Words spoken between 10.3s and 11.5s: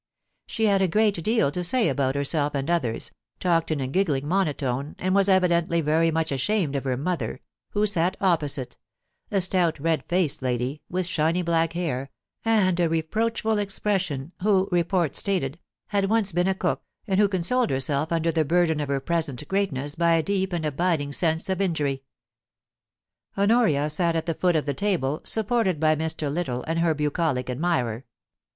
lady, with shiny